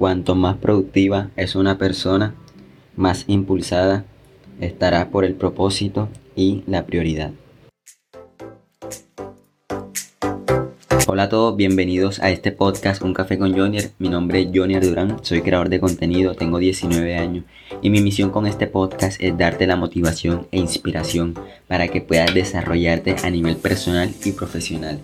cuanto 0.00 0.34
más 0.34 0.56
productiva 0.56 1.28
es 1.36 1.54
una 1.54 1.76
persona, 1.76 2.34
más 2.96 3.24
impulsada 3.26 4.06
estará 4.58 5.10
por 5.10 5.26
el 5.26 5.34
propósito 5.34 6.08
y 6.34 6.62
la 6.66 6.86
prioridad. 6.86 7.32
Hola 11.06 11.24
a 11.24 11.28
todos, 11.28 11.54
bienvenidos 11.54 12.18
a 12.20 12.30
este 12.30 12.50
podcast 12.50 13.02
Un 13.02 13.12
Café 13.12 13.36
con 13.36 13.54
Jonier. 13.54 13.90
Mi 13.98 14.08
nombre 14.08 14.40
es 14.40 14.48
Jonier 14.54 14.82
Durán, 14.82 15.18
soy 15.20 15.42
creador 15.42 15.68
de 15.68 15.80
contenido, 15.80 16.34
tengo 16.34 16.56
19 16.56 17.18
años 17.18 17.44
y 17.82 17.90
mi 17.90 18.00
misión 18.00 18.30
con 18.30 18.46
este 18.46 18.66
podcast 18.66 19.22
es 19.22 19.36
darte 19.36 19.66
la 19.66 19.76
motivación 19.76 20.46
e 20.50 20.60
inspiración 20.60 21.34
para 21.68 21.88
que 21.88 22.00
puedas 22.00 22.32
desarrollarte 22.32 23.16
a 23.22 23.28
nivel 23.28 23.56
personal 23.56 24.10
y 24.24 24.32
profesional. 24.32 24.98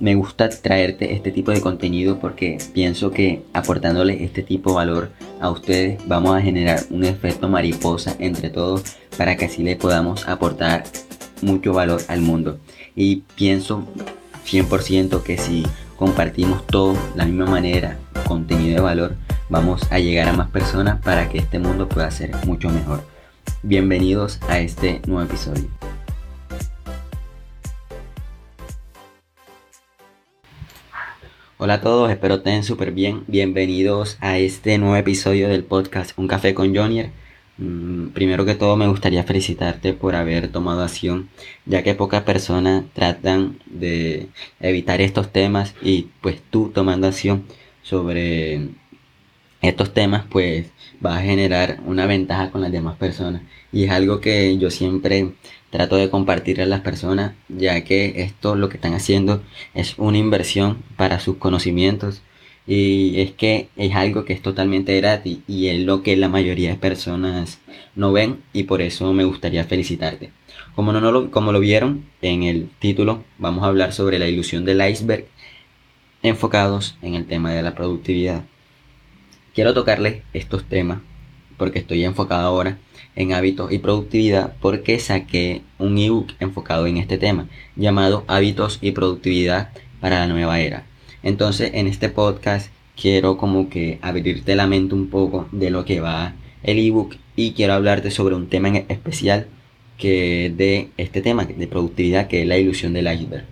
Me 0.00 0.14
gusta 0.14 0.48
traerte 0.48 1.12
este 1.12 1.30
tipo 1.30 1.50
de 1.50 1.60
contenido 1.60 2.18
porque 2.18 2.56
pienso 2.72 3.10
que 3.10 3.42
aportándole 3.52 4.24
este 4.24 4.42
tipo 4.42 4.70
de 4.70 4.76
valor 4.76 5.10
a 5.42 5.50
ustedes 5.50 6.00
vamos 6.06 6.34
a 6.34 6.40
generar 6.40 6.80
un 6.88 7.04
efecto 7.04 7.50
mariposa 7.50 8.16
entre 8.18 8.48
todos 8.48 8.96
para 9.18 9.36
que 9.36 9.44
así 9.44 9.62
le 9.62 9.76
podamos 9.76 10.26
aportar 10.26 10.84
mucho 11.42 11.74
valor 11.74 12.00
al 12.08 12.22
mundo. 12.22 12.58
Y 12.96 13.24
pienso 13.36 13.84
100% 14.46 15.22
que 15.22 15.36
si 15.36 15.66
compartimos 15.98 16.66
todo 16.66 16.96
la 17.14 17.26
misma 17.26 17.44
manera, 17.44 17.98
contenido 18.26 18.76
de 18.76 18.80
valor, 18.80 19.16
vamos 19.50 19.82
a 19.92 19.98
llegar 19.98 20.30
a 20.30 20.32
más 20.32 20.48
personas 20.48 20.98
para 21.02 21.28
que 21.28 21.36
este 21.36 21.58
mundo 21.58 21.90
pueda 21.90 22.10
ser 22.10 22.34
mucho 22.46 22.70
mejor. 22.70 23.04
Bienvenidos 23.62 24.40
a 24.48 24.60
este 24.60 25.02
nuevo 25.06 25.24
episodio. 25.24 25.68
Hola 31.62 31.74
a 31.74 31.80
todos, 31.82 32.10
espero 32.10 32.36
estén 32.36 32.64
súper 32.64 32.90
bien. 32.90 33.24
Bienvenidos 33.26 34.16
a 34.20 34.38
este 34.38 34.78
nuevo 34.78 34.96
episodio 34.96 35.46
del 35.46 35.62
podcast 35.62 36.16
Un 36.16 36.26
Café 36.26 36.54
con 36.54 36.74
Jonier. 36.74 37.10
Mm, 37.58 38.12
primero 38.14 38.46
que 38.46 38.54
todo 38.54 38.78
me 38.78 38.88
gustaría 38.88 39.24
felicitarte 39.24 39.92
por 39.92 40.14
haber 40.14 40.50
tomado 40.50 40.82
acción, 40.82 41.28
ya 41.66 41.82
que 41.82 41.94
pocas 41.94 42.22
personas 42.22 42.84
tratan 42.94 43.58
de 43.66 44.28
evitar 44.58 45.02
estos 45.02 45.32
temas 45.32 45.74
y 45.82 46.06
pues 46.22 46.40
tú 46.48 46.70
tomando 46.74 47.08
acción 47.08 47.44
sobre 47.82 48.70
estos 49.60 49.92
temas 49.92 50.24
pues 50.30 50.70
va 51.04 51.18
a 51.18 51.22
generar 51.22 51.80
una 51.84 52.06
ventaja 52.06 52.50
con 52.50 52.62
las 52.62 52.72
demás 52.72 52.96
personas 52.96 53.42
y 53.70 53.84
es 53.84 53.90
algo 53.90 54.20
que 54.22 54.56
yo 54.56 54.70
siempre 54.70 55.34
trato 55.70 55.96
de 55.96 56.10
compartir 56.10 56.60
a 56.60 56.66
las 56.66 56.80
personas 56.80 57.32
ya 57.48 57.82
que 57.84 58.22
esto 58.22 58.56
lo 58.56 58.68
que 58.68 58.76
están 58.76 58.94
haciendo 58.94 59.42
es 59.74 59.94
una 59.98 60.18
inversión 60.18 60.82
para 60.96 61.20
sus 61.20 61.36
conocimientos 61.36 62.22
y 62.66 63.20
es 63.20 63.32
que 63.32 63.68
es 63.76 63.94
algo 63.94 64.24
que 64.24 64.32
es 64.32 64.42
totalmente 64.42 64.96
gratis 65.00 65.38
y 65.48 65.68
es 65.68 65.80
lo 65.80 66.02
que 66.02 66.16
la 66.16 66.28
mayoría 66.28 66.70
de 66.70 66.76
personas 66.76 67.58
no 67.96 68.12
ven 68.12 68.42
y 68.52 68.64
por 68.64 68.80
eso 68.80 69.12
me 69.12 69.24
gustaría 69.24 69.64
felicitarte. 69.64 70.30
Como, 70.76 70.92
no, 70.92 71.00
lo, 71.00 71.30
como 71.30 71.52
lo 71.52 71.58
vieron 71.58 72.04
en 72.22 72.44
el 72.44 72.68
título, 72.78 73.24
vamos 73.38 73.64
a 73.64 73.68
hablar 73.68 73.92
sobre 73.92 74.18
la 74.18 74.28
ilusión 74.28 74.64
del 74.64 74.88
iceberg 74.88 75.26
enfocados 76.22 76.96
en 77.02 77.14
el 77.14 77.26
tema 77.26 77.50
de 77.52 77.62
la 77.62 77.74
productividad. 77.74 78.44
Quiero 79.54 79.74
tocarles 79.74 80.22
estos 80.32 80.64
temas 80.64 81.00
porque 81.56 81.80
estoy 81.80 82.04
enfocado 82.04 82.46
ahora 82.46 82.78
en 83.16 83.32
hábitos 83.32 83.72
y 83.72 83.78
productividad 83.78 84.54
porque 84.60 84.98
saqué 84.98 85.62
un 85.78 85.98
ebook 85.98 86.32
enfocado 86.40 86.86
en 86.86 86.96
este 86.96 87.18
tema 87.18 87.48
llamado 87.76 88.24
Hábitos 88.28 88.78
y 88.80 88.92
Productividad 88.92 89.70
para 90.00 90.20
la 90.20 90.26
Nueva 90.26 90.60
Era. 90.60 90.86
Entonces 91.22 91.72
en 91.74 91.86
este 91.86 92.08
podcast 92.08 92.70
quiero 93.00 93.36
como 93.36 93.68
que 93.68 93.98
abrirte 94.02 94.56
la 94.56 94.66
mente 94.66 94.94
un 94.94 95.08
poco 95.08 95.48
de 95.52 95.70
lo 95.70 95.84
que 95.84 96.00
va 96.00 96.34
el 96.62 96.78
ebook 96.78 97.16
y 97.36 97.52
quiero 97.52 97.74
hablarte 97.74 98.10
sobre 98.10 98.34
un 98.34 98.48
tema 98.48 98.68
en 98.68 98.86
especial 98.88 99.46
que 99.98 100.52
de 100.56 100.88
este 100.96 101.20
tema 101.20 101.44
de 101.44 101.66
productividad 101.66 102.26
que 102.26 102.42
es 102.42 102.48
la 102.48 102.58
ilusión 102.58 102.92
del 102.92 103.12
iceberg. 103.12 103.44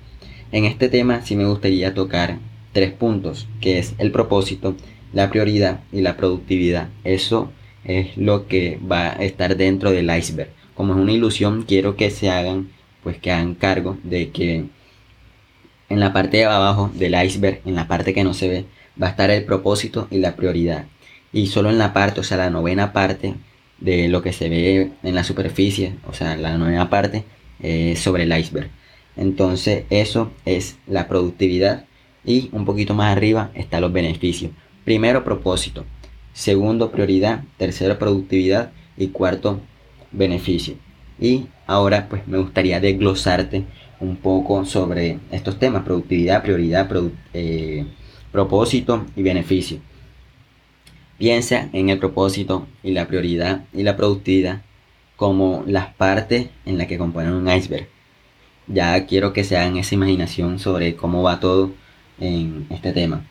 En 0.50 0.65
este 0.65 0.88
tema 0.88 1.22
sí 1.22 1.37
me 1.37 1.44
gustaría 1.44 1.94
tocar 1.94 2.38
tres 2.72 2.93
puntos, 2.93 3.47
que 3.60 3.78
es 3.78 3.94
el 3.99 4.10
propósito, 4.10 4.77
la 5.12 5.31
prioridad 5.31 5.81
y 5.93 6.00
la 6.00 6.16
productividad. 6.16 6.88
Eso 7.04 7.50
es 7.84 8.16
lo 8.16 8.47
que 8.47 8.78
va 8.91 9.09
a 9.09 9.25
estar 9.25 9.56
dentro 9.56 9.91
del 9.91 10.15
iceberg. 10.16 10.50
Como 10.75 10.94
es 10.94 11.00
una 11.00 11.12
ilusión, 11.12 11.65
quiero 11.66 11.97
que 11.97 12.11
se 12.11 12.31
hagan, 12.31 12.71
pues 13.03 13.19
que 13.19 13.33
hagan 13.33 13.55
cargo 13.55 13.99
de 14.03 14.31
que 14.31 14.66
en 15.89 16.00
la 16.00 16.12
parte 16.12 16.39
de 16.39 16.44
abajo 16.44 16.91
del 16.94 17.15
iceberg, 17.22 17.61
en 17.65 17.75
la 17.75 17.89
parte 17.89 18.15
que 18.15 18.25
no 18.25 18.34
se 18.34 18.49
ve, 18.49 18.65
va 19.00 19.09
a 19.09 19.11
estar 19.11 19.31
el 19.31 19.44
propósito 19.44 20.09
y 20.11 20.19
la 20.19 20.37
prioridad. 20.37 20.87
Y 21.33 21.49
solo 21.49 21.71
en 21.71 21.78
la 21.78 21.93
parte, 21.93 22.21
o 22.21 22.25
sea, 22.25 22.37
la 22.37 22.50
novena 22.50 22.93
parte 22.93 23.34
de 23.81 24.09
lo 24.09 24.22
que 24.22 24.33
se 24.33 24.49
ve 24.49 24.93
en 25.03 25.15
la 25.15 25.25
superficie, 25.25 25.95
o 26.06 26.12
sea, 26.12 26.37
la 26.37 26.59
novena 26.59 26.91
parte 26.91 27.25
es 27.60 28.00
sobre 28.00 28.25
el 28.25 28.37
iceberg. 28.37 28.71
Entonces, 29.16 29.84
eso 29.91 30.31
es 30.45 30.77
la 30.87 31.09
productividad 31.09 31.84
y 32.25 32.50
un 32.53 32.65
poquito 32.65 32.95
más 32.95 33.16
arriba 33.16 33.50
están 33.55 33.81
los 33.81 33.93
beneficios. 33.93 34.53
Primero, 34.84 35.25
propósito. 35.25 35.84
Segundo, 36.38 36.93
prioridad. 36.93 37.43
Tercero, 37.56 37.99
productividad. 37.99 38.71
Y 38.97 39.09
cuarto, 39.09 39.60
beneficio. 40.12 40.76
Y 41.19 41.47
ahora, 41.66 42.09
pues 42.09 42.28
me 42.28 42.38
gustaría 42.38 42.78
desglosarte 42.78 43.65
un 43.99 44.15
poco 44.15 44.65
sobre 44.65 45.19
estos 45.32 45.59
temas, 45.59 45.82
productividad, 45.82 46.41
prioridad, 46.44 46.88
eh, 47.34 47.87
propósito 48.31 49.04
y 49.16 49.22
beneficio. 49.25 49.81
Piensa 51.19 51.71
en 51.72 51.88
el 51.88 51.98
propósito 51.98 52.69
y 52.84 52.93
la 52.93 53.09
prioridad 53.09 53.65
y 53.72 53.82
la 53.82 53.97
productividad 53.97 54.62
como 55.16 55.65
las 55.66 55.93
partes 55.94 56.50
en 56.65 56.78
las 56.78 56.87
que 56.87 56.98
componen 56.98 57.32
un 57.32 57.50
iceberg. 57.50 57.88
Ya 58.69 59.06
quiero 59.06 59.32
que 59.32 59.43
se 59.43 59.56
hagan 59.56 59.77
esa 59.77 59.97
imaginación 59.97 60.60
sobre 60.60 60.94
cómo 60.94 61.25
va 61.25 61.41
todo 61.41 61.72
en 62.21 62.69
este 62.71 62.93
tema. 62.93 63.25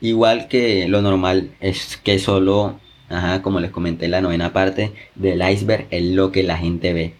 Igual 0.00 0.48
que 0.48 0.88
lo 0.88 1.00
normal 1.02 1.50
es 1.60 1.96
que 1.96 2.18
solo, 2.18 2.78
como 3.42 3.60
les 3.60 3.70
comenté, 3.70 4.08
la 4.08 4.20
novena 4.20 4.52
parte 4.52 4.92
del 5.14 5.42
iceberg 5.48 5.86
es 5.90 6.04
lo 6.04 6.32
que 6.32 6.42
la 6.42 6.58
gente 6.58 6.92
ve 6.92 7.14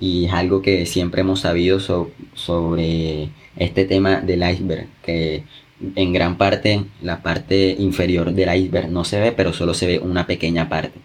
y 0.00 0.26
es 0.26 0.32
algo 0.32 0.62
que 0.62 0.86
siempre 0.86 1.20
hemos 1.20 1.40
sabido 1.40 1.80
sobre 1.80 3.28
este 3.56 3.84
tema 3.84 4.20
del 4.20 4.48
iceberg, 4.48 4.88
que 5.02 5.44
en 5.96 6.12
gran 6.12 6.36
parte 6.36 6.84
la 7.02 7.22
parte 7.22 7.76
inferior 7.78 8.32
del 8.32 8.54
iceberg 8.54 8.90
no 8.90 9.04
se 9.04 9.20
ve, 9.20 9.32
pero 9.32 9.52
solo 9.52 9.74
se 9.74 9.86
ve 9.86 9.98
una 9.98 10.26
pequeña 10.26 10.68
parte. 10.68 10.98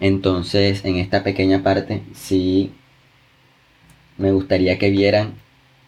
Entonces, 0.00 0.84
en 0.84 0.96
esta 0.96 1.22
pequeña 1.22 1.62
parte 1.62 2.02
sí 2.14 2.72
me 4.18 4.32
gustaría 4.32 4.78
que 4.78 4.90
vieran 4.90 5.34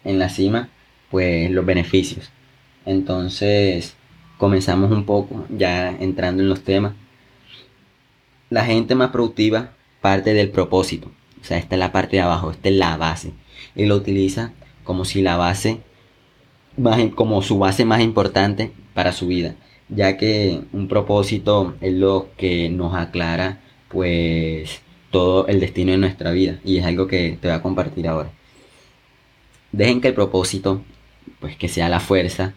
en 0.04 0.18
la 0.18 0.28
cima 0.28 0.68
pues 1.10 1.50
los 1.50 1.64
beneficios. 1.64 2.30
Entonces, 2.86 3.96
comenzamos 4.38 4.90
un 4.90 5.04
poco 5.04 5.46
ya 5.48 5.90
entrando 5.90 6.42
en 6.42 6.48
los 6.48 6.62
temas. 6.62 6.94
La 8.50 8.64
gente 8.64 8.94
más 8.94 9.10
productiva 9.10 9.72
parte 10.00 10.34
del 10.34 10.50
propósito. 10.50 11.10
O 11.40 11.44
sea, 11.44 11.58
esta 11.58 11.76
es 11.76 11.78
la 11.78 11.92
parte 11.92 12.16
de 12.16 12.22
abajo, 12.22 12.50
esta 12.50 12.68
es 12.68 12.74
la 12.74 12.96
base. 12.96 13.32
Y 13.74 13.86
lo 13.86 13.96
utiliza 13.96 14.52
como 14.84 15.04
si 15.04 15.22
la 15.22 15.36
base, 15.36 15.80
como 17.14 17.42
su 17.42 17.58
base 17.58 17.84
más 17.84 18.00
importante 18.00 18.72
para 18.94 19.12
su 19.12 19.26
vida. 19.26 19.54
Ya 19.88 20.16
que 20.16 20.62
un 20.72 20.88
propósito 20.88 21.74
es 21.80 21.92
lo 21.94 22.28
que 22.36 22.70
nos 22.70 22.94
aclara 22.94 23.60
pues 23.88 24.80
todo 25.10 25.46
el 25.46 25.60
destino 25.60 25.92
de 25.92 25.98
nuestra 25.98 26.32
vida. 26.32 26.60
Y 26.64 26.78
es 26.78 26.84
algo 26.84 27.06
que 27.06 27.38
te 27.40 27.48
voy 27.48 27.56
a 27.56 27.62
compartir 27.62 28.08
ahora. 28.08 28.30
Dejen 29.72 30.00
que 30.00 30.08
el 30.08 30.14
propósito, 30.14 30.82
pues 31.40 31.56
que 31.56 31.68
sea 31.68 31.88
la 31.88 32.00
fuerza 32.00 32.54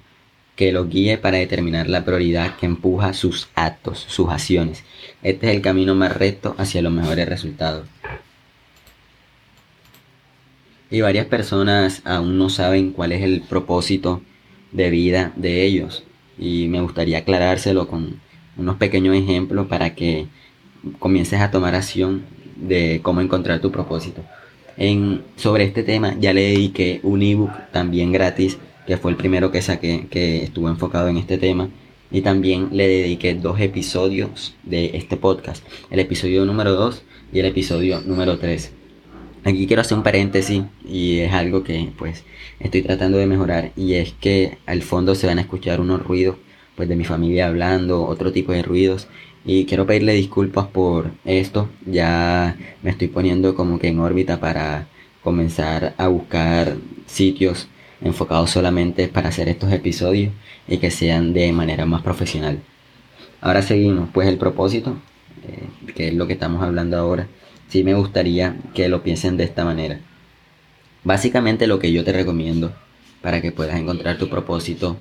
que 0.58 0.72
lo 0.74 0.88
guíe 0.90 1.18
para 1.20 1.38
determinar 1.38 1.88
la 1.88 2.04
prioridad 2.04 2.58
que 2.58 2.66
empuja 2.66 3.14
sus 3.14 3.48
actos, 3.54 4.04
sus 4.10 4.28
acciones. 4.30 4.84
Este 5.22 5.48
es 5.48 5.56
el 5.56 5.62
camino 5.62 5.94
más 5.96 6.18
recto 6.18 6.56
hacia 6.58 6.82
los 6.82 6.92
mejores 6.92 7.30
resultados. 7.30 7.88
Y 10.90 11.02
varias 11.02 11.28
personas 11.28 12.02
aún 12.06 12.40
no 12.40 12.50
saben 12.50 12.92
cuál 12.92 13.12
es 13.12 13.22
el 13.22 13.42
propósito 13.42 14.24
de 14.72 14.90
vida 14.90 15.32
de 15.36 15.64
ellos. 15.64 16.04
Y 16.40 16.68
me 16.70 16.82
gustaría 16.82 17.20
aclarárselo 17.20 17.88
con 17.88 18.20
unos 18.58 18.78
pequeños 18.78 19.16
ejemplos 19.16 19.68
para 19.68 19.94
que 19.94 20.28
comiences 20.98 21.40
a 21.40 21.52
tomar 21.52 21.76
acción 21.76 22.24
de 22.56 23.00
cómo 23.04 23.22
encontrar 23.22 23.60
tu 23.60 23.72
propósito. 23.72 24.24
En, 24.76 25.24
sobre 25.36 25.66
este 25.66 25.84
tema 25.84 26.16
ya 26.20 26.34
le 26.34 26.42
dediqué 26.42 27.00
un 27.04 27.22
ebook 27.22 27.52
también 27.72 28.12
gratis, 28.12 28.58
que 28.88 28.98
fue 28.98 29.12
el 29.12 29.18
primero 29.18 29.52
que 29.52 29.62
saqué, 29.62 30.08
que 30.10 30.44
estuvo 30.44 30.70
enfocado 30.70 31.10
en 31.10 31.18
este 31.18 31.38
tema. 31.38 31.70
Y 32.10 32.22
también 32.22 32.70
le 32.72 32.88
dediqué 32.88 33.36
dos 33.36 33.60
episodios 33.60 34.56
de 34.64 34.92
este 34.94 35.18
podcast, 35.18 35.62
el 35.92 36.00
episodio 36.00 36.46
número 36.46 36.72
2 36.72 37.04
y 37.34 37.40
el 37.40 37.48
episodio 37.48 38.00
número 38.00 38.40
3. 38.40 38.72
Aquí 39.44 39.68
quiero 39.68 39.82
hacer 39.82 39.98
un 39.98 40.04
paréntesis 40.04 40.64
y 40.88 41.20
es 41.20 41.34
algo 41.34 41.66
que 41.66 41.92
pues 41.98 42.24
estoy 42.62 42.82
tratando 42.82 43.18
de 43.18 43.28
mejorar 43.28 43.74
y 43.76 43.96
es 43.96 44.14
que 44.14 44.58
al 44.66 44.82
fondo 44.84 45.16
se 45.16 45.28
van 45.28 45.38
a 45.38 45.42
escuchar 45.42 45.82
unos 45.82 46.02
ruidos 46.02 46.38
pues 46.78 46.88
de 46.88 46.96
mi 46.96 47.04
familia 47.04 47.48
hablando, 47.48 48.06
otro 48.06 48.32
tipo 48.32 48.54
de 48.54 48.64
ruidos. 48.64 49.08
Y 49.46 49.66
quiero 49.66 49.86
pedirle 49.86 50.14
disculpas 50.14 50.68
por 50.68 51.12
esto. 51.26 51.70
Ya 51.86 52.56
me 52.84 52.92
estoy 52.92 53.08
poniendo 53.10 53.54
como 53.54 53.80
que 53.80 53.90
en 53.90 54.00
órbita 54.00 54.40
para 54.40 54.88
comenzar 55.24 55.94
a 55.98 56.08
buscar 56.08 56.78
sitios 57.06 57.68
enfocados 58.02 58.52
solamente 58.52 59.08
para 59.08 59.30
hacer 59.30 59.50
estos 59.50 59.72
episodios 59.72 60.34
y 60.68 60.78
que 60.78 60.92
sean 60.92 61.34
de 61.34 61.52
manera 61.52 61.86
más 61.86 62.02
profesional. 62.02 62.60
Ahora 63.42 63.62
seguimos, 63.62 64.10
pues 64.14 64.28
el 64.28 64.38
propósito, 64.38 64.98
eh, 65.48 65.94
que 65.94 66.10
es 66.10 66.14
lo 66.14 66.28
que 66.28 66.34
estamos 66.34 66.64
hablando 66.64 66.98
ahora, 66.98 67.28
sí 67.70 67.84
me 67.84 67.94
gustaría 67.94 68.56
que 68.74 68.90
lo 68.90 69.04
piensen 69.04 69.38
de 69.38 69.44
esta 69.44 69.66
manera. 69.66 70.00
Básicamente 71.04 71.68
lo 71.68 71.80
que 71.80 71.92
yo 71.92 72.04
te 72.04 72.12
recomiendo 72.12 72.74
para 73.22 73.42
que 73.42 73.52
puedas 73.52 73.80
encontrar 73.80 74.18
tu 74.18 74.30
propósito 74.30 74.98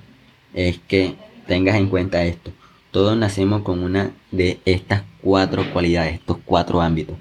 es 0.53 0.79
que 0.87 1.15
tengas 1.47 1.75
en 1.75 1.87
cuenta 1.87 2.23
esto. 2.23 2.51
Todos 2.91 3.17
nacemos 3.17 3.61
con 3.61 3.79
una 3.79 4.11
de 4.31 4.59
estas 4.65 5.03
cuatro 5.21 5.71
cualidades, 5.71 6.15
estos 6.15 6.37
cuatro 6.45 6.81
ámbitos. 6.81 7.17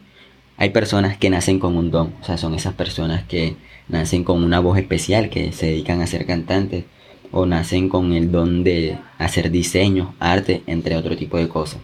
Hay 0.58 0.70
personas 0.70 1.18
que 1.18 1.30
nacen 1.30 1.58
con 1.58 1.76
un 1.76 1.90
don, 1.90 2.14
o 2.20 2.24
sea, 2.24 2.38
son 2.38 2.54
esas 2.54 2.74
personas 2.74 3.24
que 3.24 3.56
nacen 3.88 4.24
con 4.24 4.42
una 4.42 4.58
voz 4.60 4.78
especial, 4.78 5.28
que 5.28 5.52
se 5.52 5.66
dedican 5.66 6.00
a 6.00 6.06
ser 6.06 6.24
cantantes, 6.24 6.84
o 7.30 7.44
nacen 7.44 7.88
con 7.88 8.12
el 8.14 8.32
don 8.32 8.64
de 8.64 8.98
hacer 9.18 9.50
diseño, 9.50 10.14
arte, 10.18 10.62
entre 10.66 10.96
otro 10.96 11.16
tipo 11.16 11.36
de 11.36 11.48
cosas. 11.48 11.80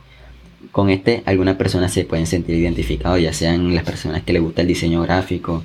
Con 0.70 0.88
este, 0.88 1.22
algunas 1.26 1.56
personas 1.56 1.92
se 1.92 2.04
pueden 2.04 2.26
sentir 2.26 2.56
identificados, 2.56 3.20
ya 3.20 3.32
sean 3.32 3.74
las 3.74 3.84
personas 3.84 4.22
que 4.22 4.32
les 4.32 4.42
gusta 4.42 4.62
el 4.62 4.69
diseño 4.69 5.02
gráfico, 5.02 5.64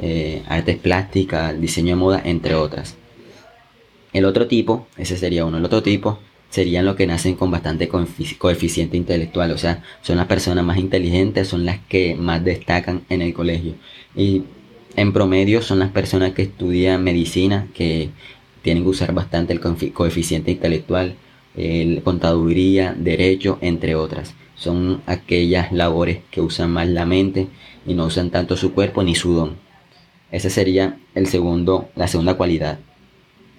eh, 0.00 0.42
artes 0.48 0.76
plásticas, 0.76 1.58
diseño 1.58 1.90
de 1.90 1.96
moda, 1.96 2.22
entre 2.24 2.54
otras. 2.54 2.96
El 4.12 4.26
otro 4.26 4.46
tipo, 4.46 4.86
ese 4.98 5.16
sería 5.16 5.46
uno, 5.46 5.56
el 5.56 5.64
otro 5.64 5.82
tipo 5.82 6.18
serían 6.52 6.84
los 6.84 6.96
que 6.96 7.06
nacen 7.06 7.34
con 7.34 7.50
bastante 7.50 7.88
coeficiente 7.88 8.98
intelectual, 8.98 9.52
o 9.52 9.58
sea, 9.58 9.82
son 10.02 10.18
las 10.18 10.26
personas 10.26 10.62
más 10.66 10.76
inteligentes, 10.76 11.48
son 11.48 11.64
las 11.64 11.78
que 11.88 12.14
más 12.14 12.44
destacan 12.44 13.04
en 13.08 13.22
el 13.22 13.32
colegio. 13.32 13.74
Y 14.14 14.42
en 14.94 15.14
promedio 15.14 15.62
son 15.62 15.78
las 15.78 15.90
personas 15.90 16.32
que 16.32 16.42
estudian 16.42 17.02
medicina, 17.02 17.68
que 17.72 18.10
tienen 18.60 18.82
que 18.82 18.90
usar 18.90 19.14
bastante 19.14 19.54
el 19.54 19.60
coeficiente 19.94 20.50
intelectual, 20.50 21.14
el 21.56 22.02
contaduría, 22.02 22.94
derecho, 22.98 23.56
entre 23.62 23.94
otras. 23.94 24.34
Son 24.54 25.00
aquellas 25.06 25.72
labores 25.72 26.18
que 26.30 26.42
usan 26.42 26.70
más 26.70 26.86
la 26.86 27.06
mente 27.06 27.46
y 27.86 27.94
no 27.94 28.04
usan 28.04 28.28
tanto 28.28 28.58
su 28.58 28.74
cuerpo 28.74 29.02
ni 29.02 29.14
su 29.14 29.32
don. 29.32 29.56
Esa 30.30 30.50
sería 30.50 30.98
el 31.14 31.28
segundo, 31.28 31.88
la 31.96 32.08
segunda 32.08 32.34
cualidad. 32.34 32.78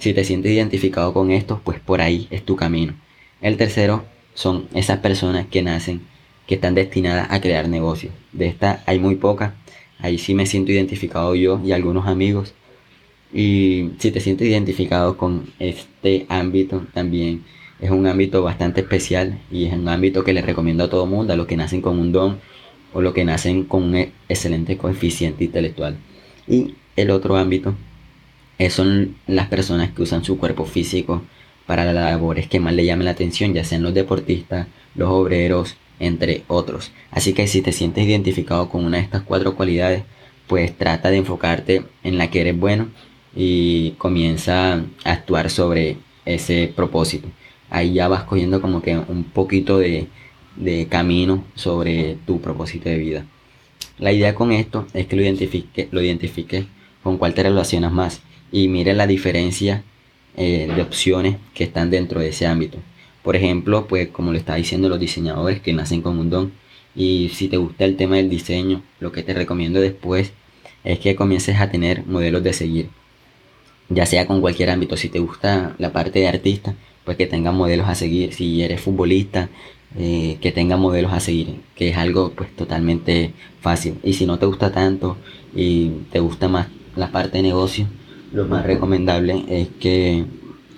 Si 0.03 0.13
te 0.13 0.25
sientes 0.25 0.51
identificado 0.51 1.13
con 1.13 1.31
esto, 1.31 1.61
pues 1.63 1.79
por 1.79 2.01
ahí 2.01 2.27
es 2.29 2.43
tu 2.43 2.57
camino. 2.57 2.93
El 3.39 3.55
tercero 3.55 4.03
son 4.33 4.67
esas 4.73 4.99
personas 4.99 5.47
que 5.47 5.61
nacen, 5.61 6.01
que 6.45 6.55
están 6.55 6.75
destinadas 6.75 7.31
a 7.31 7.39
crear 7.39 7.69
negocios. 7.69 8.13
De 8.33 8.47
estas 8.47 8.81
hay 8.85 8.99
muy 8.99 9.15
pocas. 9.15 9.53
Ahí 9.99 10.17
sí 10.17 10.33
me 10.33 10.45
siento 10.45 10.73
identificado 10.73 11.35
yo 11.35 11.61
y 11.63 11.71
algunos 11.71 12.05
amigos. 12.05 12.53
Y 13.33 13.91
si 13.97 14.11
te 14.11 14.19
sientes 14.19 14.45
identificado 14.45 15.15
con 15.15 15.53
este 15.57 16.25
ámbito 16.27 16.85
también 16.93 17.45
es 17.79 17.89
un 17.89 18.05
ámbito 18.05 18.43
bastante 18.43 18.81
especial 18.81 19.39
y 19.49 19.67
es 19.67 19.73
un 19.73 19.87
ámbito 19.87 20.25
que 20.25 20.33
le 20.33 20.41
recomiendo 20.41 20.83
a 20.83 20.89
todo 20.89 21.05
mundo, 21.05 21.31
a 21.31 21.37
los 21.37 21.47
que 21.47 21.55
nacen 21.55 21.79
con 21.79 21.97
un 21.97 22.11
don 22.11 22.39
o 22.91 22.99
los 22.99 23.13
que 23.13 23.23
nacen 23.23 23.63
con 23.63 23.83
un 23.83 23.95
excelente 24.27 24.75
coeficiente 24.75 25.45
intelectual. 25.45 25.95
Y 26.45 26.75
el 26.97 27.09
otro 27.09 27.37
ámbito 27.37 27.73
son 28.69 29.15
las 29.27 29.47
personas 29.47 29.91
que 29.91 30.01
usan 30.01 30.23
su 30.23 30.37
cuerpo 30.37 30.65
físico 30.65 31.21
para 31.65 31.85
las 31.85 31.95
labores 31.95 32.47
que 32.47 32.59
más 32.59 32.73
le 32.73 32.85
llamen 32.85 33.05
la 33.05 33.11
atención, 33.11 33.53
ya 33.53 33.63
sean 33.63 33.83
los 33.83 33.93
deportistas, 33.93 34.67
los 34.95 35.09
obreros, 35.09 35.75
entre 35.99 36.43
otros. 36.47 36.91
Así 37.11 37.33
que 37.33 37.47
si 37.47 37.61
te 37.61 37.71
sientes 37.71 38.05
identificado 38.05 38.69
con 38.69 38.85
una 38.85 38.97
de 38.97 39.03
estas 39.03 39.23
cuatro 39.23 39.55
cualidades, 39.55 40.03
pues 40.47 40.77
trata 40.77 41.09
de 41.09 41.17
enfocarte 41.17 41.83
en 42.03 42.17
la 42.17 42.29
que 42.29 42.41
eres 42.41 42.57
bueno 42.57 42.89
y 43.35 43.91
comienza 43.91 44.73
a 44.73 44.83
actuar 45.05 45.49
sobre 45.49 45.97
ese 46.25 46.71
propósito. 46.75 47.29
Ahí 47.69 47.93
ya 47.93 48.07
vas 48.07 48.23
cogiendo 48.23 48.61
como 48.61 48.81
que 48.81 48.97
un 48.97 49.23
poquito 49.23 49.79
de, 49.79 50.07
de 50.55 50.87
camino 50.87 51.43
sobre 51.55 52.17
tu 52.25 52.41
propósito 52.41 52.89
de 52.89 52.97
vida. 52.97 53.25
La 53.97 54.11
idea 54.11 54.35
con 54.35 54.51
esto 54.51 54.85
es 54.93 55.07
que 55.07 55.15
lo 55.15 55.23
identifique, 55.23 55.87
lo 55.91 56.01
identifique 56.01 56.65
con 57.01 57.17
cuál 57.17 57.33
te 57.33 57.43
relacionas 57.43 57.91
más 57.91 58.21
y 58.53 58.69
mire 58.69 58.93
la 58.93 59.07
diferencia 59.07 59.83
eh, 60.37 60.71
de 60.73 60.81
opciones 60.81 61.37
que 61.55 61.65
están 61.65 61.89
dentro 61.89 62.21
de 62.21 62.29
ese 62.29 62.45
ámbito. 62.45 62.77
Por 63.23 63.35
ejemplo, 63.35 63.87
pues 63.87 64.09
como 64.09 64.31
le 64.31 64.37
estaba 64.37 64.57
diciendo 64.57 64.87
los 64.87 64.99
diseñadores 64.99 65.59
que 65.59 65.73
nacen 65.73 66.01
con 66.01 66.19
un 66.19 66.29
don 66.29 66.53
y 66.95 67.29
si 67.33 67.47
te 67.47 67.57
gusta 67.57 67.83
el 67.83 67.97
tema 67.97 68.17
del 68.17 68.29
diseño, 68.29 68.83
lo 68.99 69.11
que 69.11 69.23
te 69.23 69.33
recomiendo 69.33 69.81
después 69.81 70.33
es 70.83 70.99
que 70.99 71.15
comiences 71.15 71.59
a 71.59 71.71
tener 71.71 72.05
modelos 72.05 72.43
de 72.43 72.53
seguir. 72.53 72.89
Ya 73.89 74.05
sea 74.05 74.27
con 74.27 74.39
cualquier 74.39 74.69
ámbito, 74.69 74.97
si 74.97 75.09
te 75.09 75.19
gusta 75.19 75.75
la 75.79 75.91
parte 75.91 76.19
de 76.19 76.27
artista, 76.27 76.75
pues 77.05 77.17
que 77.17 77.25
tengas 77.25 77.53
modelos 77.55 77.87
a 77.87 77.95
seguir. 77.95 78.33
Si 78.33 78.61
eres 78.61 78.81
futbolista, 78.81 79.49
eh, 79.97 80.37
que 80.41 80.51
tenga 80.51 80.77
modelos 80.77 81.11
a 81.11 81.19
seguir, 81.19 81.61
que 81.75 81.89
es 81.89 81.97
algo 81.97 82.31
pues 82.35 82.55
totalmente 82.55 83.33
fácil. 83.61 83.95
Y 84.03 84.13
si 84.13 84.27
no 84.27 84.37
te 84.37 84.45
gusta 84.45 84.71
tanto 84.71 85.17
y 85.55 85.89
te 86.11 86.19
gusta 86.19 86.47
más 86.49 86.67
la 86.95 87.11
parte 87.11 87.37
de 87.37 87.43
negocio, 87.43 87.87
lo 88.33 88.45
más 88.45 88.65
recomendable 88.65 89.45
es 89.47 89.69
que 89.79 90.25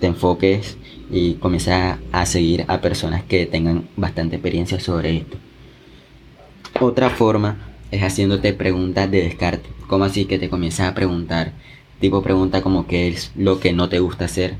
te 0.00 0.06
enfoques 0.06 0.76
y 1.10 1.34
comiences 1.34 1.74
a, 2.12 2.26
seguir 2.26 2.64
a 2.68 2.80
personas 2.80 3.24
que 3.24 3.46
tengan 3.46 3.88
bastante 3.96 4.36
experiencia 4.36 4.78
sobre 4.78 5.16
esto. 5.16 5.38
Otra 6.80 7.10
forma 7.10 7.56
es 7.90 8.02
haciéndote 8.02 8.52
preguntas 8.52 9.10
de 9.10 9.22
descarte. 9.22 9.68
como 9.88 10.04
así 10.04 10.26
que 10.26 10.38
te 10.38 10.50
comienzas 10.50 10.90
a 10.90 10.94
preguntar? 10.94 11.52
Tipo 12.00 12.22
pregunta 12.22 12.60
como 12.62 12.86
qué 12.86 13.08
es 13.08 13.32
lo 13.36 13.58
que 13.58 13.72
no 13.72 13.88
te 13.88 14.00
gusta 14.00 14.26
hacer, 14.26 14.56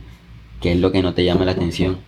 qué 0.61 0.73
es 0.73 0.81
lo 0.81 0.91
que 0.91 1.03
no 1.03 1.15
te 1.15 1.25
llama 1.25 1.45
la 1.45 1.53
atención 1.53 1.99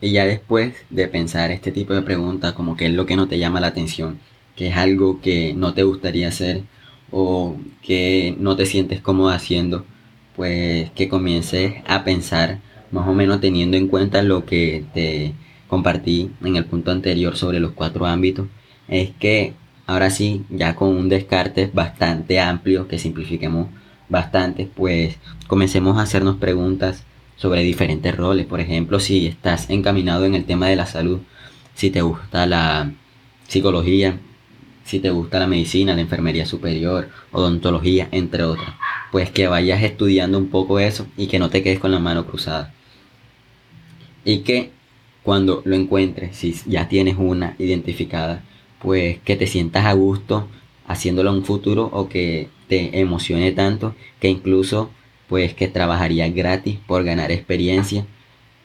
y 0.00 0.12
ya 0.12 0.24
después 0.24 0.74
de 0.88 1.08
pensar 1.08 1.50
este 1.50 1.72
tipo 1.72 1.94
de 1.94 2.02
preguntas, 2.02 2.54
como 2.54 2.76
qué 2.76 2.86
es 2.86 2.92
lo 2.92 3.06
que 3.06 3.16
no 3.16 3.28
te 3.28 3.38
llama 3.38 3.60
la 3.60 3.68
atención, 3.68 4.18
que 4.56 4.68
es 4.68 4.76
algo 4.76 5.20
que 5.20 5.54
no 5.54 5.74
te 5.74 5.82
gustaría 5.82 6.28
hacer 6.28 6.62
o 7.10 7.56
que 7.82 8.36
no 8.38 8.56
te 8.56 8.66
sientes 8.66 9.00
cómodo 9.00 9.30
haciendo, 9.30 9.84
pues 10.36 10.90
que 10.92 11.08
comiences 11.08 11.74
a 11.86 12.04
pensar 12.04 12.60
más 12.90 13.08
o 13.08 13.12
menos 13.14 13.40
teniendo 13.40 13.76
en 13.76 13.88
cuenta 13.88 14.22
lo 14.22 14.44
que 14.46 14.84
te 14.94 15.34
compartí 15.68 16.30
en 16.44 16.56
el 16.56 16.64
punto 16.64 16.90
anterior 16.90 17.36
sobre 17.36 17.60
los 17.60 17.72
cuatro 17.72 18.06
ámbitos, 18.06 18.48
es 18.88 19.10
que 19.18 19.54
ahora 19.86 20.10
sí, 20.10 20.44
ya 20.50 20.74
con 20.76 20.88
un 20.88 21.08
descarte 21.08 21.70
bastante 21.72 22.40
amplio, 22.40 22.88
que 22.88 22.98
simplifiquemos 22.98 23.68
bastante, 24.08 24.68
pues 24.74 25.16
comencemos 25.46 25.98
a 25.98 26.02
hacernos 26.02 26.36
preguntas 26.36 27.04
sobre 27.36 27.62
diferentes 27.62 28.16
roles. 28.16 28.46
Por 28.46 28.60
ejemplo, 28.60 29.00
si 29.00 29.26
estás 29.26 29.70
encaminado 29.70 30.24
en 30.26 30.34
el 30.34 30.44
tema 30.44 30.68
de 30.68 30.76
la 30.76 30.86
salud, 30.86 31.20
si 31.74 31.90
te 31.90 32.02
gusta 32.02 32.46
la 32.46 32.92
psicología, 33.48 34.18
si 34.90 34.98
te 34.98 35.10
gusta 35.10 35.38
la 35.38 35.46
medicina, 35.46 35.94
la 35.94 36.00
enfermería 36.00 36.44
superior, 36.46 37.10
odontología, 37.30 38.08
entre 38.10 38.42
otras. 38.42 38.74
Pues 39.12 39.30
que 39.30 39.46
vayas 39.46 39.84
estudiando 39.84 40.36
un 40.36 40.48
poco 40.48 40.80
eso 40.80 41.06
y 41.16 41.28
que 41.28 41.38
no 41.38 41.48
te 41.48 41.62
quedes 41.62 41.78
con 41.78 41.92
la 41.92 42.00
mano 42.00 42.26
cruzada. 42.26 42.74
Y 44.24 44.38
que 44.38 44.72
cuando 45.22 45.62
lo 45.64 45.76
encuentres, 45.76 46.36
si 46.36 46.56
ya 46.66 46.88
tienes 46.88 47.16
una 47.18 47.54
identificada, 47.58 48.42
pues 48.80 49.20
que 49.20 49.36
te 49.36 49.46
sientas 49.46 49.86
a 49.86 49.92
gusto 49.92 50.48
haciéndolo 50.88 51.30
en 51.30 51.36
un 51.36 51.44
futuro 51.44 51.88
o 51.92 52.08
que 52.08 52.48
te 52.66 52.98
emocione 52.98 53.52
tanto 53.52 53.94
que 54.18 54.28
incluso 54.28 54.90
pues 55.28 55.54
que 55.54 55.68
trabajaría 55.68 56.28
gratis 56.30 56.78
por 56.84 57.04
ganar 57.04 57.30
experiencia 57.30 58.06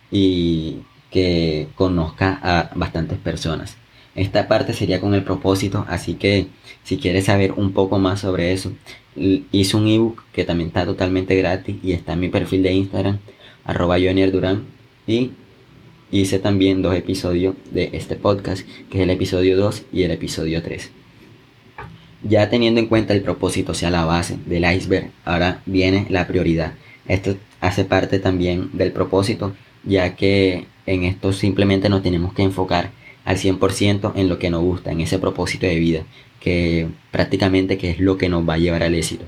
y 0.09 0.77
que 1.11 1.67
conozca 1.75 2.39
a 2.41 2.71
bastantes 2.73 3.19
personas. 3.19 3.77
Esta 4.15 4.47
parte 4.47 4.73
sería 4.73 5.01
con 5.01 5.13
el 5.13 5.23
propósito, 5.23 5.85
así 5.89 6.13
que 6.13 6.47
si 6.83 6.97
quieres 6.97 7.25
saber 7.25 7.51
un 7.51 7.73
poco 7.73 7.99
más 7.99 8.21
sobre 8.21 8.53
eso, 8.53 8.71
hice 9.15 9.75
un 9.75 9.87
ebook 9.87 10.23
que 10.31 10.45
también 10.45 10.67
está 10.67 10.85
totalmente 10.85 11.35
gratis 11.35 11.75
y 11.83 11.91
está 11.91 12.13
en 12.13 12.21
mi 12.21 12.29
perfil 12.29 12.63
de 12.63 12.73
Instagram, 12.73 13.19
arroba 13.65 13.97
Durán, 13.97 14.63
y 15.05 15.31
hice 16.11 16.39
también 16.39 16.81
dos 16.81 16.95
episodios 16.95 17.55
de 17.71 17.89
este 17.91 18.15
podcast, 18.15 18.65
que 18.89 18.99
es 18.99 19.03
el 19.03 19.09
episodio 19.09 19.57
2 19.57 19.83
y 19.91 20.03
el 20.03 20.11
episodio 20.11 20.63
3. 20.63 20.91
Ya 22.23 22.49
teniendo 22.49 22.79
en 22.79 22.87
cuenta 22.87 23.13
el 23.13 23.21
propósito, 23.21 23.73
o 23.73 23.75
sea, 23.75 23.91
la 23.91 24.05
base 24.05 24.37
del 24.45 24.63
iceberg, 24.63 25.11
ahora 25.25 25.61
viene 25.65 26.07
la 26.09 26.25
prioridad. 26.25 26.73
Esto 27.07 27.35
hace 27.59 27.83
parte 27.83 28.19
también 28.19 28.69
del 28.73 28.93
propósito, 28.93 29.53
ya 29.83 30.15
que 30.15 30.67
en 30.85 31.03
esto 31.03 31.33
simplemente 31.33 31.89
nos 31.89 32.01
tenemos 32.01 32.33
que 32.33 32.43
enfocar 32.43 32.91
al 33.25 33.37
100% 33.37 34.13
en 34.15 34.29
lo 34.29 34.39
que 34.39 34.49
nos 34.49 34.61
gusta, 34.61 34.91
en 34.91 35.01
ese 35.01 35.19
propósito 35.19 35.65
de 35.65 35.79
vida, 35.79 36.03
que 36.39 36.87
prácticamente 37.11 37.77
que 37.77 37.89
es 37.89 37.99
lo 37.99 38.17
que 38.17 38.29
nos 38.29 38.47
va 38.47 38.53
a 38.53 38.59
llevar 38.59 38.83
al 38.83 38.95
éxito 38.95 39.25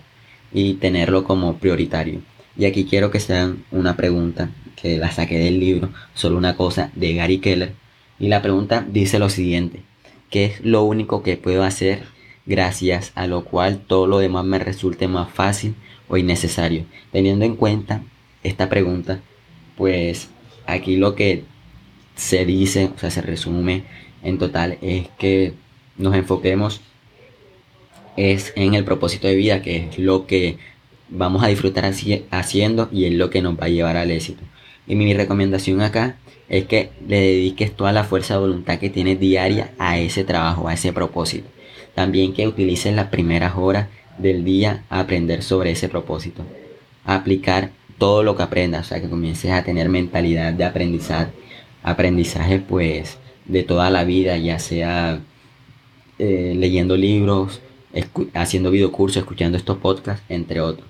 y 0.54 0.76
tenerlo 0.76 1.24
como 1.24 1.58
prioritario. 1.58 2.22
Y 2.58 2.66
aquí 2.66 2.86
quiero 2.86 3.12
que 3.12 3.20
sean 3.20 3.66
una 3.72 3.98
pregunta 3.98 4.50
que 4.76 4.98
la 4.98 5.12
saqué 5.12 5.38
del 5.40 5.60
libro, 5.60 5.90
solo 6.14 6.38
una 6.38 6.56
cosa, 6.56 6.92
de 6.96 7.14
Gary 7.16 7.40
Keller. 7.40 7.74
Y 8.20 8.28
la 8.28 8.42
pregunta 8.42 8.86
dice 8.88 9.20
lo 9.20 9.30
siguiente, 9.30 9.82
¿qué 10.30 10.46
es 10.46 10.66
lo 10.66 10.84
único 10.84 11.24
que 11.24 11.38
puedo 11.38 11.64
hacer 11.64 12.04
gracias 12.46 13.12
a 13.16 13.28
lo 13.28 13.44
cual 13.44 13.80
todo 13.86 14.08
lo 14.08 14.20
demás 14.20 14.46
me 14.46 14.60
resulte 14.60 15.08
más 15.08 15.32
fácil 15.32 15.76
o 16.08 16.18
innecesario? 16.18 16.86
Teniendo 17.12 17.46
en 17.46 17.56
cuenta 17.56 18.04
esta 18.44 18.70
pregunta, 18.70 19.22
pues 19.76 20.30
aquí 20.66 20.98
lo 20.98 21.16
que 21.16 21.44
se 22.18 22.46
dice, 22.46 22.92
o 22.94 23.00
sea, 23.00 23.10
se 23.10 23.22
resume 23.22 23.84
en 24.24 24.38
total 24.38 24.78
es 24.82 25.08
que 25.18 25.54
nos 25.98 26.16
enfoquemos 26.16 26.82
es 28.18 28.52
en 28.56 28.74
el 28.74 28.84
propósito 28.84 29.28
de 29.28 29.36
vida, 29.36 29.62
que 29.62 29.86
es 29.86 30.00
lo 30.00 30.26
que 30.26 30.58
vamos 31.08 31.44
a 31.44 31.48
disfrutar 31.48 31.90
haciendo 32.32 32.90
y 32.92 33.06
es 33.06 33.14
lo 33.14 33.30
que 33.30 33.42
nos 33.42 33.58
va 33.58 33.66
a 33.66 33.70
llevar 33.70 33.96
al 33.96 34.12
éxito. 34.12 34.44
Y 34.88 34.96
mi 34.96 35.14
recomendación 35.14 35.82
acá 35.82 36.18
es 36.50 36.66
que 36.66 36.90
le 37.08 37.20
dediques 37.20 37.76
toda 37.76 37.92
la 37.92 38.04
fuerza 38.04 38.34
de 38.34 38.40
voluntad 38.40 38.80
que 38.80 38.90
tienes 38.90 39.20
diaria 39.20 39.72
a 39.78 40.00
ese 40.00 40.24
trabajo, 40.24 40.68
a 40.68 40.74
ese 40.74 40.92
propósito. 40.94 41.48
También 41.94 42.34
que 42.34 42.48
utilices 42.48 42.96
las 42.96 43.08
primeras 43.08 43.54
horas 43.56 43.88
del 44.18 44.44
día 44.44 44.84
a 44.90 45.00
aprender 45.02 45.44
sobre 45.44 45.72
ese 45.72 45.88
propósito. 45.88 46.44
A 47.06 47.16
aplicar 47.16 47.70
todo 47.98 48.24
lo 48.24 48.36
que 48.36 48.44
aprendas, 48.44 48.88
o 48.88 48.90
sea, 48.90 49.02
que 49.02 49.10
comiences 49.10 49.52
a 49.52 49.64
tener 49.64 49.90
mentalidad 49.90 50.54
de 50.54 50.66
aprendizaje, 50.66 51.32
aprendizaje 51.84 52.60
pues 52.60 53.18
de 53.46 53.64
toda 53.64 53.90
la 53.90 54.04
vida, 54.04 54.38
ya 54.38 54.60
sea 54.60 55.20
eh, 56.20 56.54
leyendo 56.56 56.98
libros, 56.98 57.62
haciendo 58.34 58.72
videocursos, 58.72 59.18
escuchando 59.18 59.58
estos 59.58 59.78
podcasts, 59.78 60.24
entre 60.30 60.62
otros. 60.62 60.88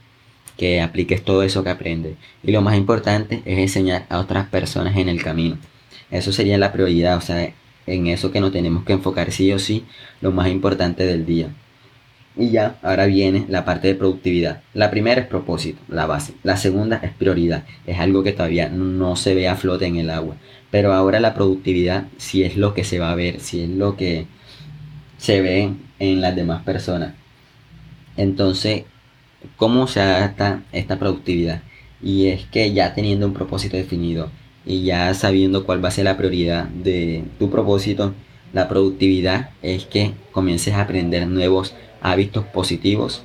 Que 0.58 0.82
apliques 0.82 1.24
todo 1.24 1.44
eso 1.44 1.64
que 1.64 1.70
aprendes. 1.70 2.16
Y 2.44 2.52
lo 2.52 2.62
más 2.62 2.78
importante 2.78 3.42
es 3.46 3.60
enseñar 3.60 4.06
a 4.10 4.20
otras 4.20 4.48
personas 4.48 4.98
en 4.98 5.10
el 5.10 5.22
camino. 5.22 5.58
Eso 6.10 6.32
sería 6.32 6.58
la 6.58 6.72
prioridad, 6.72 7.18
o 7.18 7.22
sea, 7.22 7.54
en 7.86 8.08
eso 8.08 8.32
que 8.32 8.42
nos 8.42 8.52
tenemos 8.52 8.84
que 8.84 8.94
enfocar 8.94 9.32
sí 9.32 9.52
o 9.54 9.60
sí, 9.60 9.86
lo 10.22 10.32
más 10.32 10.48
importante 10.50 11.06
del 11.06 11.26
día. 11.26 11.50
Y 12.36 12.52
ya, 12.52 12.78
ahora 12.84 13.08
viene 13.08 13.46
la 13.50 13.66
parte 13.66 13.88
de 13.88 13.96
productividad. 13.96 14.62
La 14.74 14.92
primera 14.92 15.22
es 15.22 15.28
propósito, 15.28 15.82
la 15.88 16.06
base. 16.06 16.34
La 16.44 16.56
segunda 16.56 17.00
es 17.02 17.12
prioridad. 17.12 17.66
Es 17.88 18.00
algo 18.00 18.24
que 18.24 18.32
todavía 18.32 18.70
no 18.70 19.16
se 19.16 19.34
ve 19.34 19.48
a 19.48 19.56
flote 19.56 19.88
en 19.88 19.96
el 19.96 20.12
agua. 20.12 20.36
Pero 20.72 20.94
ahora 20.94 21.20
la 21.20 21.34
productividad 21.34 22.08
si 22.18 22.44
es 22.44 22.58
lo 22.58 22.74
que 22.74 22.84
se 22.84 23.00
va 23.00 23.12
a 23.12 23.16
ver, 23.16 23.40
si 23.40 23.62
es 23.62 23.70
lo 23.70 23.96
que 23.96 24.28
se 25.18 25.42
ve 25.42 25.72
en 26.00 26.22
las 26.22 26.36
demás 26.36 26.64
personas. 26.64 27.14
Entonces, 28.18 28.84
¿cómo 29.56 29.88
se 29.88 30.02
adapta 30.02 30.64
esta 30.72 31.00
productividad? 31.00 31.62
Y 32.02 32.28
es 32.28 32.46
que 32.46 32.74
ya 32.74 32.94
teniendo 32.94 33.26
un 33.26 33.34
propósito 33.34 33.78
definido 33.78 34.30
y 34.66 34.84
ya 34.84 35.14
sabiendo 35.14 35.66
cuál 35.66 35.84
va 35.84 35.90
a 35.90 35.92
ser 35.92 36.06
la 36.06 36.18
prioridad 36.18 36.66
de 36.66 37.24
tu 37.40 37.50
propósito, 37.50 38.14
la 38.54 38.68
productividad 38.68 39.52
es 39.62 39.86
que 39.86 40.14
comiences 40.32 40.74
a 40.74 40.82
aprender 40.82 41.28
nuevos 41.28 41.74
hábitos 42.02 42.46
positivos 42.46 43.24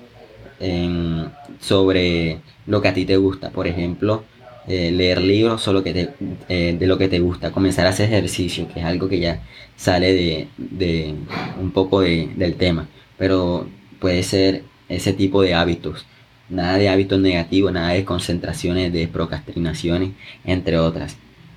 sobre 1.61 2.41
lo 2.67 2.81
que 2.81 2.89
a 2.89 2.95
ti 2.95 3.05
te 3.05 3.17
gusta. 3.17 3.51
Por 3.51 3.67
ejemplo, 3.67 4.25
eh, 4.69 4.93
leer 4.93 5.21
libros 5.21 5.61
solo 5.61 5.83
que 5.83 6.11
eh, 6.49 6.77
de 6.79 6.87
lo 6.87 6.97
que 6.97 7.09
te 7.09 7.19
gusta, 7.19 7.51
comenzar 7.51 7.87
a 7.87 7.91
hacer 7.91 8.09
ejercicio, 8.09 8.69
que 8.73 8.81
es 8.81 8.87
algo 8.87 9.09
que 9.09 9.19
ya 9.19 9.43
sale 9.77 10.49
de, 10.57 11.15
un 11.61 11.73
poco 11.73 12.01
del 12.01 12.55
tema, 12.55 12.89
pero 13.19 13.67
puede 13.99 14.23
ser 14.23 14.63
ese 14.89 15.13
tipo 15.13 15.43
de 15.43 15.55
hábitos, 15.55 16.07
nada 16.49 16.79
de 16.79 16.89
hábitos 16.89 17.19
negativos, 17.21 17.73
nada 17.73 17.91
de 17.95 18.05
concentraciones, 18.05 18.93
de 18.93 19.09
procrastinaciones, 19.09 20.11
entre 20.45 20.79
otras. 20.79 21.17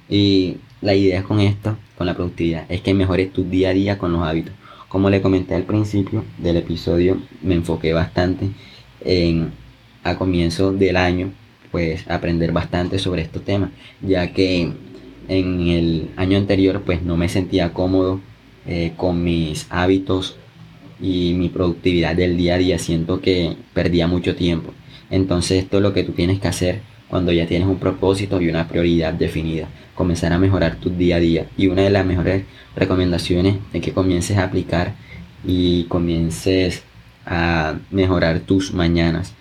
Y 0.10 0.58
la 0.82 0.96
idea 0.96 1.24
con 1.24 1.40
esto, 1.40 1.78
con 1.98 2.08
la 2.08 2.16
productividad, 2.16 2.66
es 2.70 2.82
que 2.82 2.94
mejores 2.94 3.32
tu 3.32 3.44
día 3.44 3.70
a 3.70 3.74
día 3.74 3.98
con 4.00 4.14
los 4.14 4.24
hábitos. 4.24 4.54
Como 4.88 5.10
le 5.10 5.22
comenté 5.22 5.56
al 5.56 5.64
principio 5.64 6.24
del 6.38 6.58
episodio, 6.58 7.20
me 7.42 7.56
enfoqué 7.56 7.94
bastante 7.94 8.50
en 9.02 9.52
a 10.04 10.18
comienzo 10.18 10.72
del 10.72 10.98
año 10.98 11.32
pues 11.75 12.10
aprender 12.10 12.53
bastante 12.53 13.00
sobre 13.00 13.22
estos 13.22 13.44
temas, 13.44 13.70
ya 14.01 14.32
que 14.32 14.72
en 15.27 15.67
el 15.67 16.08
año 16.15 16.38
anterior 16.38 16.84
pues 16.86 17.01
no 17.01 17.17
me 17.17 17.27
sentía 17.27 17.74
cómodo 17.74 18.22
eh, 18.65 18.94
con 18.96 19.22
mis 19.25 19.67
hábitos 19.70 20.38
y 21.01 21.34
mi 21.34 21.50
productividad 21.50 22.15
del 22.15 22.38
día 22.38 22.55
a 22.55 22.60
día, 22.60 22.79
siento 22.79 23.20
que 23.20 23.58
perdía 23.74 24.08
mucho 24.08 24.38
tiempo. 24.38 24.72
Entonces 25.10 25.63
esto 25.63 25.75
es 25.75 25.84
lo 25.84 25.91
que 25.91 26.03
tú 26.03 26.13
tienes 26.13 26.39
que 26.39 26.48
hacer 26.48 26.79
cuando 27.10 27.34
ya 27.34 27.46
tienes 27.46 27.67
un 27.67 27.77
propósito 27.77 28.39
y 28.39 28.48
una 28.48 28.70
prioridad 28.70 29.12
definida, 29.13 29.67
comenzar 29.96 30.32
a 30.32 30.39
mejorar 30.39 30.77
tu 30.77 30.91
día 30.91 31.17
a 31.17 31.20
día. 31.20 31.48
Y 31.58 31.67
una 31.67 31.82
de 31.82 31.89
las 31.89 32.05
mejores 32.05 32.46
recomendaciones 32.77 33.58
es 33.74 33.82
que 33.82 33.91
comiences 33.91 34.38
a 34.38 34.46
aplicar 34.46 34.96
y 35.46 35.84
comiences 35.89 36.84
a 37.25 37.75
mejorar 37.91 38.39
tus 38.39 38.74
mañanas 38.74 39.34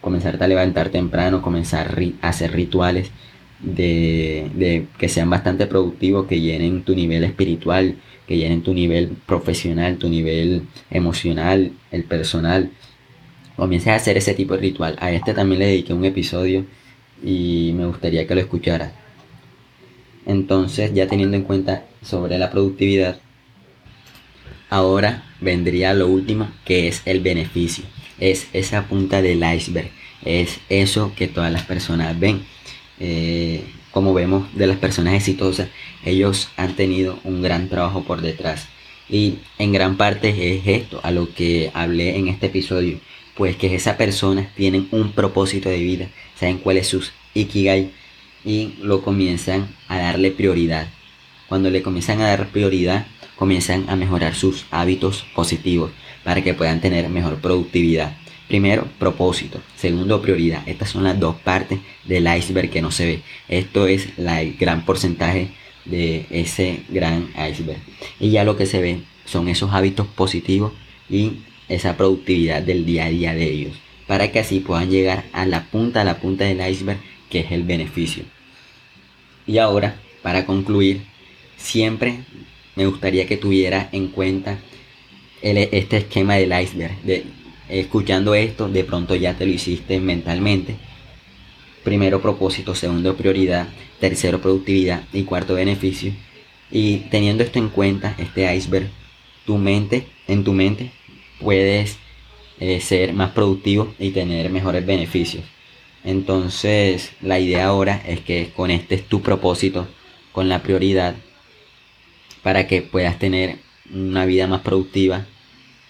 comenzarte 0.00 0.44
a 0.44 0.48
levantar 0.48 0.90
temprano, 0.90 1.42
comenzar 1.42 1.98
a 2.22 2.28
hacer 2.28 2.52
rituales 2.52 3.10
de, 3.60 4.86
que 4.98 5.08
sean 5.08 5.30
bastante 5.30 5.66
productivos, 5.66 6.26
que 6.26 6.40
llenen 6.40 6.82
tu 6.82 6.94
nivel 6.94 7.24
espiritual, 7.24 7.96
que 8.26 8.36
llenen 8.36 8.62
tu 8.62 8.72
nivel 8.74 9.16
profesional, 9.26 9.98
tu 9.98 10.08
nivel 10.08 10.62
emocional, 10.90 11.72
el 11.90 12.04
personal. 12.04 12.70
Comiences 13.56 13.88
a 13.88 13.96
hacer 13.96 14.16
ese 14.16 14.34
tipo 14.34 14.54
de 14.54 14.60
ritual. 14.60 14.96
A 15.00 15.12
este 15.12 15.34
también 15.34 15.58
le 15.60 15.66
dediqué 15.66 15.92
un 15.92 16.04
episodio 16.04 16.64
y 17.22 17.72
me 17.74 17.86
gustaría 17.86 18.26
que 18.26 18.34
lo 18.34 18.40
escucharas. 18.40 18.92
Entonces, 20.26 20.94
ya 20.94 21.06
teniendo 21.06 21.36
en 21.36 21.42
cuenta 21.42 21.84
sobre 22.02 22.38
la 22.38 22.50
productividad, 22.50 23.18
ahora 24.70 25.24
vendría 25.40 25.92
lo 25.92 26.08
último 26.08 26.48
que 26.64 26.88
es 26.88 27.02
el 27.04 27.20
beneficio 27.20 27.84
es 28.20 28.46
esa 28.52 28.86
punta 28.86 29.22
del 29.22 29.42
iceberg, 29.42 29.90
es 30.24 30.60
eso 30.68 31.12
que 31.16 31.26
todas 31.26 31.50
las 31.50 31.64
personas 31.64 32.18
ven. 32.18 32.42
Eh, 33.00 33.64
como 33.90 34.14
vemos 34.14 34.46
de 34.54 34.66
las 34.66 34.76
personas 34.76 35.14
exitosas, 35.14 35.68
ellos 36.04 36.48
han 36.56 36.76
tenido 36.76 37.18
un 37.24 37.42
gran 37.42 37.68
trabajo 37.68 38.04
por 38.04 38.20
detrás. 38.20 38.68
Y 39.08 39.38
en 39.58 39.72
gran 39.72 39.96
parte 39.96 40.28
es 40.28 40.66
esto 40.66 41.00
a 41.02 41.10
lo 41.10 41.34
que 41.34 41.72
hablé 41.74 42.16
en 42.16 42.28
este 42.28 42.46
episodio. 42.46 43.00
Pues 43.34 43.56
que 43.56 43.74
esas 43.74 43.96
personas 43.96 44.54
tienen 44.54 44.86
un 44.92 45.12
propósito 45.12 45.68
de 45.68 45.78
vida, 45.78 46.08
saben 46.38 46.58
cuál 46.58 46.76
es 46.76 46.86
su 46.88 47.02
ikigai 47.34 47.90
y 48.44 48.74
lo 48.80 49.02
comienzan 49.02 49.74
a 49.88 49.98
darle 49.98 50.30
prioridad. 50.30 50.88
Cuando 51.48 51.70
le 51.70 51.82
comienzan 51.82 52.20
a 52.20 52.28
dar 52.28 52.48
prioridad, 52.48 53.06
comienzan 53.34 53.88
a 53.88 53.96
mejorar 53.96 54.34
sus 54.34 54.66
hábitos 54.70 55.24
positivos 55.34 55.90
para 56.30 56.44
que 56.44 56.54
puedan 56.54 56.80
tener 56.80 57.08
mejor 57.08 57.40
productividad. 57.40 58.16
Primero, 58.46 58.86
propósito. 59.00 59.60
Segundo, 59.74 60.22
prioridad. 60.22 60.62
Estas 60.64 60.90
son 60.90 61.02
las 61.02 61.18
dos 61.18 61.34
partes 61.34 61.80
del 62.04 62.32
iceberg 62.32 62.70
que 62.70 62.80
no 62.80 62.92
se 62.92 63.04
ve. 63.04 63.22
Esto 63.48 63.88
es 63.88 64.10
el 64.16 64.54
gran 64.54 64.84
porcentaje 64.84 65.48
de 65.84 66.26
ese 66.30 66.84
gran 66.88 67.30
iceberg. 67.50 67.80
Y 68.20 68.30
ya 68.30 68.44
lo 68.44 68.56
que 68.56 68.66
se 68.66 68.80
ve 68.80 69.00
son 69.24 69.48
esos 69.48 69.72
hábitos 69.72 70.06
positivos 70.06 70.72
y 71.08 71.38
esa 71.68 71.96
productividad 71.96 72.62
del 72.62 72.86
día 72.86 73.06
a 73.06 73.10
día 73.10 73.34
de 73.34 73.50
ellos. 73.50 73.72
Para 74.06 74.30
que 74.30 74.38
así 74.38 74.60
puedan 74.60 74.88
llegar 74.88 75.24
a 75.32 75.46
la 75.46 75.64
punta, 75.64 76.02
a 76.02 76.04
la 76.04 76.20
punta 76.20 76.44
del 76.44 76.64
iceberg, 76.64 77.00
que 77.28 77.40
es 77.40 77.50
el 77.50 77.64
beneficio. 77.64 78.22
Y 79.48 79.58
ahora, 79.58 79.96
para 80.22 80.46
concluir, 80.46 81.02
siempre 81.56 82.20
me 82.76 82.86
gustaría 82.86 83.26
que 83.26 83.36
tuviera 83.36 83.88
en 83.90 84.06
cuenta 84.06 84.60
este 85.42 85.98
esquema 85.98 86.36
del 86.36 86.52
iceberg. 86.60 87.00
De, 87.02 87.24
escuchando 87.68 88.34
esto, 88.34 88.68
de 88.68 88.84
pronto 88.84 89.14
ya 89.14 89.34
te 89.34 89.46
lo 89.46 89.52
hiciste 89.52 90.00
mentalmente. 90.00 90.76
Primero 91.84 92.20
propósito, 92.20 92.74
segundo 92.74 93.16
prioridad, 93.16 93.68
tercero 93.98 94.40
productividad 94.40 95.04
y 95.12 95.22
cuarto 95.24 95.54
beneficio. 95.54 96.12
Y 96.70 96.98
teniendo 97.10 97.42
esto 97.42 97.58
en 97.58 97.68
cuenta, 97.68 98.14
este 98.18 98.54
iceberg, 98.54 98.88
tu 99.46 99.56
mente, 99.58 100.06
en 100.28 100.44
tu 100.44 100.52
mente 100.52 100.90
puedes 101.40 101.98
eh, 102.60 102.80
ser 102.80 103.14
más 103.14 103.30
productivo 103.30 103.94
y 103.98 104.10
tener 104.10 104.50
mejores 104.50 104.84
beneficios. 104.84 105.44
Entonces, 106.04 107.12
la 107.20 107.38
idea 107.38 107.66
ahora 107.66 108.02
es 108.06 108.20
que 108.20 108.52
conectes 108.54 109.06
tu 109.06 109.22
propósito 109.22 109.88
con 110.32 110.48
la 110.48 110.62
prioridad 110.62 111.14
para 112.42 112.66
que 112.66 112.82
puedas 112.82 113.18
tener 113.18 113.58
una 113.92 114.24
vida 114.24 114.46
más 114.46 114.60
productiva 114.60 115.26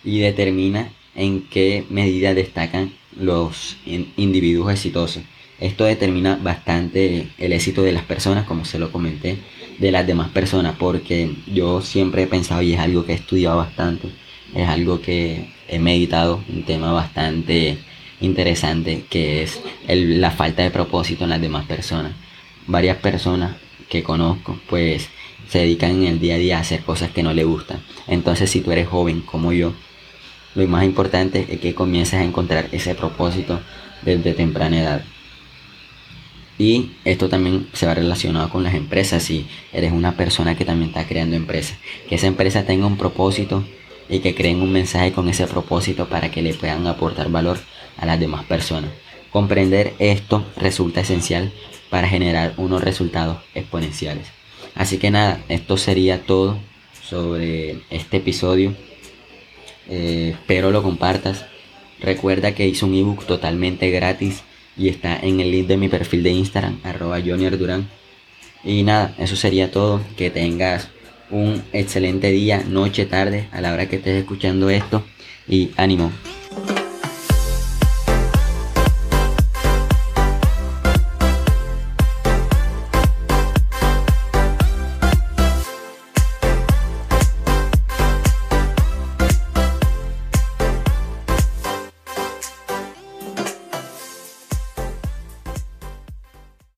y 0.04 0.20
determina 0.20 0.90
en 1.14 1.42
qué 1.42 1.84
medida 1.90 2.34
destacan 2.34 2.92
los 3.16 3.76
individuos 4.16 4.72
exitosos. 4.72 5.22
Esto 5.58 5.84
determina 5.84 6.36
bastante 6.36 7.28
el 7.36 7.52
éxito 7.52 7.82
de 7.82 7.92
las 7.92 8.04
personas, 8.04 8.46
como 8.46 8.64
se 8.64 8.78
lo 8.78 8.90
comenté, 8.90 9.38
de 9.78 9.90
las 9.90 10.06
demás 10.06 10.30
personas, 10.30 10.76
porque 10.78 11.34
yo 11.46 11.82
siempre 11.82 12.22
he 12.22 12.26
pensado 12.26 12.62
y 12.62 12.72
es 12.72 12.80
algo 12.80 13.04
que 13.04 13.12
he 13.12 13.16
estudiado 13.16 13.58
bastante, 13.58 14.08
es 14.54 14.68
algo 14.68 15.00
que 15.02 15.50
he 15.68 15.78
meditado, 15.78 16.42
un 16.48 16.64
tema 16.64 16.92
bastante 16.92 17.78
interesante 18.20 19.04
que 19.08 19.42
es 19.42 19.60
la 19.86 20.30
falta 20.30 20.62
de 20.62 20.70
propósito 20.70 21.24
en 21.24 21.30
las 21.30 21.40
demás 21.40 21.66
personas. 21.66 22.12
Varias 22.66 22.96
personas 22.98 23.56
que 23.88 24.02
conozco 24.02 24.58
pues 24.68 25.08
se 25.50 25.58
dedican 25.58 25.90
en 25.90 26.04
el 26.04 26.20
día 26.20 26.36
a 26.36 26.38
día 26.38 26.58
a 26.58 26.60
hacer 26.60 26.82
cosas 26.82 27.10
que 27.10 27.22
no 27.22 27.32
le 27.32 27.44
gustan. 27.44 27.82
Entonces 28.06 28.50
si 28.50 28.60
tú 28.60 28.70
eres 28.70 28.88
joven 28.88 29.20
como 29.20 29.52
yo, 29.52 29.72
lo 30.54 30.66
más 30.68 30.84
importante 30.84 31.46
es 31.50 31.60
que 31.60 31.74
comiences 31.74 32.14
a 32.14 32.24
encontrar 32.24 32.68
ese 32.72 32.94
propósito 32.94 33.60
desde 34.02 34.32
temprana 34.32 34.80
edad. 34.80 35.04
Y 36.58 36.92
esto 37.04 37.28
también 37.28 37.68
se 37.72 37.86
va 37.86 37.94
relacionado 37.94 38.50
con 38.50 38.62
las 38.62 38.74
empresas. 38.74 39.22
Si 39.22 39.46
eres 39.72 39.92
una 39.92 40.16
persona 40.16 40.56
que 40.56 40.64
también 40.64 40.90
está 40.90 41.06
creando 41.06 41.34
empresas, 41.34 41.78
que 42.08 42.16
esa 42.16 42.26
empresa 42.26 42.64
tenga 42.64 42.86
un 42.86 42.98
propósito 42.98 43.64
y 44.08 44.18
que 44.18 44.34
creen 44.34 44.60
un 44.60 44.70
mensaje 44.70 45.12
con 45.12 45.28
ese 45.28 45.46
propósito 45.46 46.08
para 46.08 46.30
que 46.30 46.42
le 46.42 46.52
puedan 46.54 46.86
aportar 46.86 47.30
valor 47.30 47.58
a 47.96 48.06
las 48.06 48.20
demás 48.20 48.44
personas. 48.44 48.90
Comprender 49.30 49.94
esto 49.98 50.44
resulta 50.56 51.00
esencial 51.00 51.52
para 51.88 52.08
generar 52.08 52.54
unos 52.56 52.82
resultados 52.82 53.38
exponenciales. 53.54 54.39
Así 54.74 54.98
que 54.98 55.10
nada, 55.10 55.40
esto 55.48 55.76
sería 55.76 56.22
todo 56.22 56.58
sobre 57.02 57.82
este 57.90 58.18
episodio. 58.18 58.74
Eh, 59.88 60.30
espero 60.34 60.70
lo 60.70 60.82
compartas. 60.82 61.46
Recuerda 62.00 62.54
que 62.54 62.66
hice 62.66 62.84
un 62.84 62.94
ebook 62.94 63.26
totalmente 63.26 63.90
gratis 63.90 64.42
y 64.76 64.88
está 64.88 65.18
en 65.18 65.40
el 65.40 65.50
link 65.50 65.66
de 65.66 65.76
mi 65.76 65.88
perfil 65.88 66.22
de 66.22 66.30
Instagram, 66.30 66.80
arroba 66.84 67.20
Durán. 67.20 67.88
Y 68.64 68.82
nada, 68.82 69.14
eso 69.18 69.36
sería 69.36 69.70
todo. 69.70 70.00
Que 70.16 70.30
tengas 70.30 70.88
un 71.30 71.62
excelente 71.72 72.30
día, 72.30 72.64
noche, 72.66 73.06
tarde, 73.06 73.48
a 73.52 73.60
la 73.60 73.72
hora 73.72 73.88
que 73.88 73.96
estés 73.96 74.20
escuchando 74.20 74.70
esto. 74.70 75.04
Y 75.48 75.70
ánimo. 75.76 76.12